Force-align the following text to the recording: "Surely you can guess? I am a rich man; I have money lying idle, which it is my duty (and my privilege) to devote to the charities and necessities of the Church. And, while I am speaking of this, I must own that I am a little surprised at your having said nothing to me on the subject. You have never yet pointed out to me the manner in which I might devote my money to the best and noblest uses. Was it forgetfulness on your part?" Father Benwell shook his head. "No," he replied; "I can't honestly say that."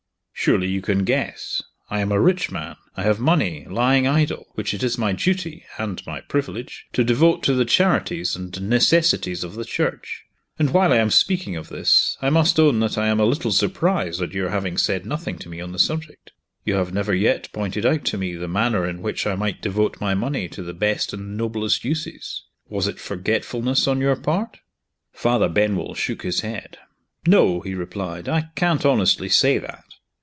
"Surely 0.43 0.65
you 0.67 0.81
can 0.81 1.03
guess? 1.03 1.61
I 1.91 1.99
am 1.99 2.11
a 2.11 2.19
rich 2.19 2.49
man; 2.51 2.75
I 2.97 3.03
have 3.03 3.19
money 3.19 3.67
lying 3.69 4.07
idle, 4.07 4.47
which 4.55 4.73
it 4.73 4.81
is 4.81 4.97
my 4.97 5.11
duty 5.13 5.65
(and 5.77 6.01
my 6.07 6.19
privilege) 6.21 6.87
to 6.93 7.03
devote 7.03 7.43
to 7.43 7.53
the 7.53 7.63
charities 7.63 8.35
and 8.35 8.59
necessities 8.67 9.43
of 9.43 9.53
the 9.53 9.63
Church. 9.63 10.23
And, 10.57 10.71
while 10.71 10.91
I 10.91 10.97
am 10.97 11.11
speaking 11.11 11.55
of 11.55 11.69
this, 11.69 12.17
I 12.23 12.31
must 12.31 12.59
own 12.59 12.79
that 12.79 12.97
I 12.97 13.05
am 13.05 13.19
a 13.19 13.23
little 13.25 13.51
surprised 13.51 14.19
at 14.19 14.33
your 14.33 14.49
having 14.49 14.77
said 14.79 15.05
nothing 15.05 15.37
to 15.37 15.47
me 15.47 15.61
on 15.61 15.73
the 15.73 15.77
subject. 15.77 16.31
You 16.65 16.73
have 16.73 16.91
never 16.91 17.13
yet 17.13 17.51
pointed 17.53 17.85
out 17.85 18.03
to 18.05 18.17
me 18.17 18.33
the 18.33 18.47
manner 18.47 18.83
in 18.89 19.03
which 19.03 19.27
I 19.27 19.35
might 19.35 19.61
devote 19.61 20.01
my 20.01 20.15
money 20.15 20.47
to 20.49 20.63
the 20.63 20.73
best 20.73 21.13
and 21.13 21.37
noblest 21.37 21.85
uses. 21.85 22.45
Was 22.67 22.87
it 22.87 22.99
forgetfulness 22.99 23.87
on 23.87 23.99
your 24.01 24.15
part?" 24.15 24.57
Father 25.13 25.49
Benwell 25.49 25.93
shook 25.93 26.23
his 26.23 26.41
head. 26.41 26.79
"No," 27.27 27.59
he 27.61 27.75
replied; 27.75 28.27
"I 28.27 28.49
can't 28.55 28.87
honestly 28.87 29.29
say 29.29 29.59
that." 29.59 29.83